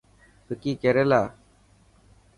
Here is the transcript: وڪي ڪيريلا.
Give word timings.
وڪي 0.47 0.71
ڪيريلا. 0.81 1.21